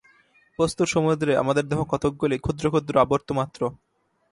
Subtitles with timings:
[0.59, 3.61] বস্তুর সমুদ্রে আমাদের দেহ কতকগুলি ক্ষুদ্র ক্ষুদ্র আবর্ত মাত্র।